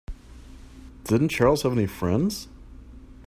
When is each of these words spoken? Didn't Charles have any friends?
Didn't 1.03 1.29
Charles 1.29 1.61
have 1.61 1.73
any 1.73 1.85
friends? 1.85 2.47